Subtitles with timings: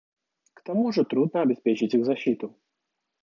[0.55, 2.57] К тому же трудно обеспечить их защиту.